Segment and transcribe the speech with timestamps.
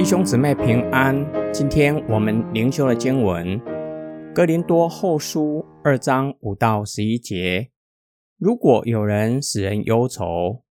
[0.00, 1.14] 弟兄姊妹平安，
[1.52, 3.46] 今天我们灵修的经文
[4.34, 7.70] 《哥林多后书》二章五到十一节。
[8.38, 10.64] 如果有人使人忧愁，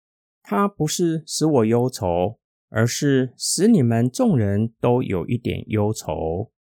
[0.41, 6.53] 他不是使我忧愁，而是使你们众人都有一点忧愁。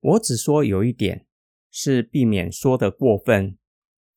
[0.00, 1.26] 我只说有一点，
[1.70, 3.58] 是避免说得过分。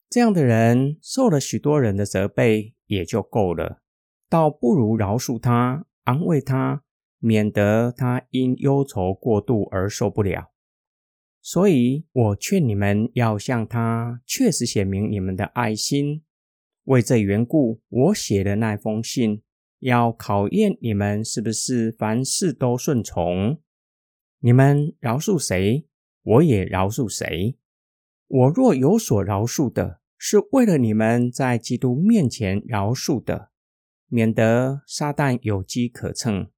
[0.08, 3.82] 这样的人受了许多人的责备也就够了，
[4.30, 6.84] 倒不如饶恕他，安慰他。
[7.24, 10.50] 免得他因忧愁过度而受不了，
[11.40, 16.24] 所以我劝你们要向他确实显明你们的爱心。
[16.86, 19.40] 为这缘故，我写的那封信，
[19.78, 23.60] 要考验你们是不是凡事都顺从。
[24.40, 25.86] 你们饶恕谁，
[26.24, 27.56] 我也饶恕谁。
[28.26, 33.50] 我若有所饶恕的，是为了你们在基督面前饶恕的，
[34.08, 36.50] 免得撒旦有机可乘。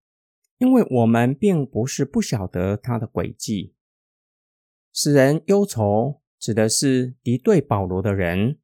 [0.65, 3.75] 因为我们并不是不晓得他的诡计，
[4.95, 8.59] 使人忧愁，指的是敌对保罗的人，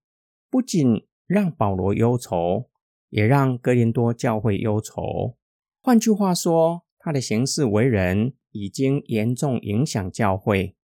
[0.49, 2.71] 不仅让保罗忧愁，
[3.11, 5.37] 也让哥林多教会忧愁。
[5.83, 10.75] 换句话说，他的行事为人已经严重影响教会，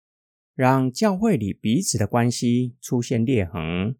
[0.54, 3.96] 让教会里彼此的关系出现裂痕。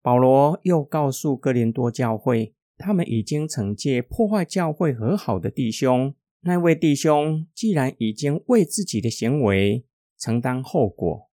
[0.00, 6.14] 保罗又告诉哥林多教会，他们已经惩戒破坏教会和好的弟兄。
[6.40, 9.84] 那位弟兄既然已经为自己的行为
[10.16, 11.28] 承担后果，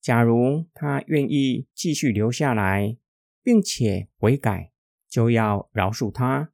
[0.00, 2.96] 假如他愿意继续留下来，
[3.42, 4.72] 并且悔改，
[5.08, 6.50] 就要饶恕他。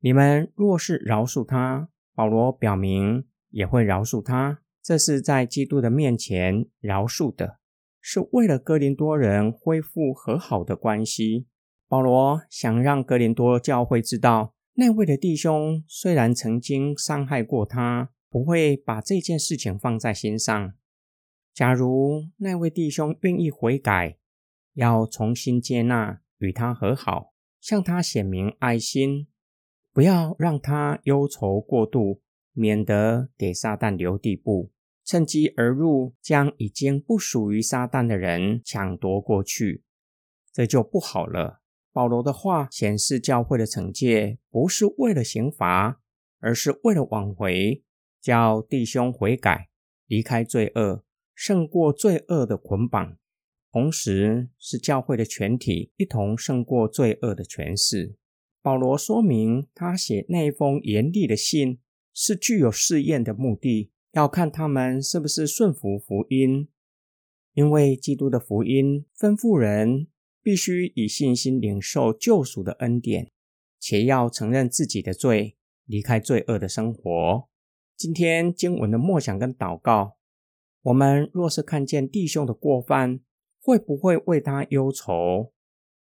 [0.00, 7.58] 你们若是饶恕他，保罗表明也会饶恕他，这是在基督的面前饶恕的，
[8.00, 11.46] 是为了哥林多人恢复和好的关系。
[11.88, 14.53] 保罗想让哥林多教会知道。
[14.76, 20.74] 那位的弟兄虽然曾经伤害过他，不会把这件事情放在心上。
[21.52, 24.18] 假如那位弟兄愿意悔改，
[24.72, 29.28] 要重新接纳，与他和好，向他显明爱心，
[29.92, 32.20] 不要让他忧愁过度，
[32.52, 34.72] 免得给撒旦留地步，
[35.04, 39.84] 趁机而入，将已经不属于撒旦的人抢夺过去，
[40.52, 41.60] 这就不好了。
[41.94, 46.00] 保罗的话显示，教会的惩戒不是为了刑罚，
[46.40, 47.84] 而是为了挽回，
[48.20, 49.68] 叫弟兄悔改，
[50.08, 51.04] 离开罪恶，
[51.36, 53.16] 胜过罪恶的捆绑，
[53.70, 58.16] 同时是教会的全体一同胜过罪恶的权势。
[58.60, 61.78] 保罗说明，他写那封严厉的信
[62.12, 66.66] 是具有试验的目的，要看他们是不是顺服福音，
[67.52, 70.08] 因为基督的福音吩咐人。
[70.44, 73.30] 必须以信心领受救赎的恩典，
[73.80, 75.56] 且要承认自己的罪，
[75.86, 77.48] 离开罪恶的生活。
[77.96, 80.18] 今天经文的默想跟祷告，
[80.82, 83.20] 我们若是看见弟兄的过犯，
[83.58, 85.54] 会不会为他忧愁？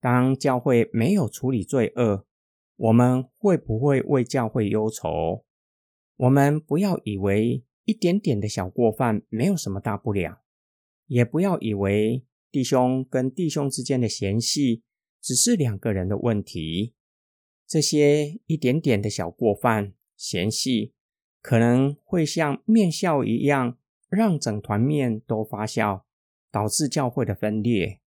[0.00, 2.24] 当教会没有处理罪恶，
[2.76, 5.44] 我们会不会为教会忧愁？
[6.14, 10.42] 我们不要以为一点点的小过犯没有什么大不了，
[11.06, 12.24] 也不要以为。
[12.50, 14.82] 弟兄跟弟兄之间的嫌隙，
[15.20, 16.94] 只是两个人的问题。
[17.66, 20.94] 这些一点点的小过犯、嫌隙，
[21.42, 23.78] 可能会像面酵一样，
[24.08, 26.04] 让整团面都发酵，
[26.50, 28.00] 导致教会的分裂。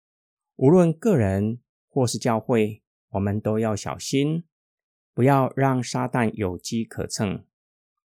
[0.56, 4.46] 无论个人或是教会，我们都要小心，
[5.14, 7.46] 不要让撒旦有机可乘。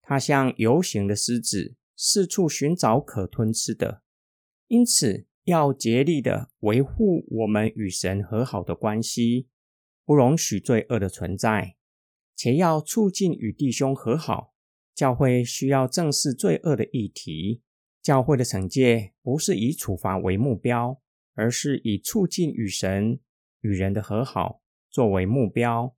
[0.01, 4.01] 他像游行的狮子，四处寻找可吞吃的。
[4.67, 9.47] 因此，要竭力的维护我们与神和好的关系，
[10.05, 11.75] 不容许罪恶的存在，
[12.35, 14.53] 且要促进与弟兄和好。
[14.95, 17.61] 教会需要正视罪恶的议题。
[18.01, 21.01] 教会的惩戒不是以处罚为目标，
[21.33, 23.19] 而是以促进与神
[23.61, 25.95] 与人的和好作为目标。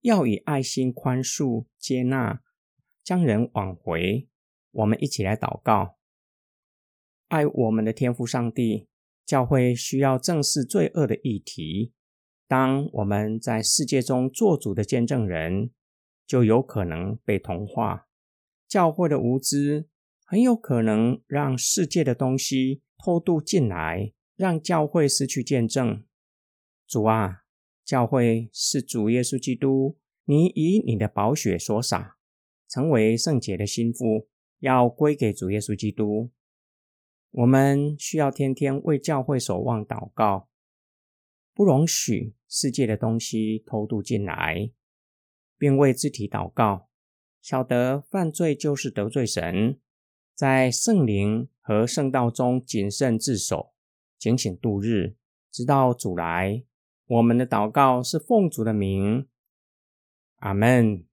[0.00, 2.40] 要以爱心宽恕、接纳，
[3.04, 4.28] 将人挽回。
[4.70, 5.98] 我们一起来祷告。
[7.26, 8.87] 爱我们的天父上帝，
[9.28, 11.92] 教会需要正视罪恶的议题。
[12.46, 15.70] 当我们在世界中做主的见证人，
[16.26, 18.08] 就有可能被同化。
[18.66, 19.86] 教会的无知
[20.24, 26.02] 很有可能让世界的东西偷渡进来，让教会失去见证。
[26.86, 27.42] 主啊，
[27.84, 32.16] 教会是主耶稣基督，你以你的宝血所洒，
[32.66, 34.26] 成为圣洁的新妇，
[34.60, 36.30] 要归给主耶稣基督。
[37.30, 40.48] 我们需要天天为教会守望祷告，
[41.54, 44.70] 不容许世界的东西偷渡进来，
[45.58, 46.88] 并为肢体祷告，
[47.42, 49.78] 晓得犯罪就是得罪神，
[50.34, 53.72] 在圣灵和圣道中谨慎自守，
[54.18, 55.16] 警醒度日，
[55.50, 56.64] 直到主来。
[57.06, 59.28] 我们的祷告是奉主的名，
[60.36, 61.07] 阿门。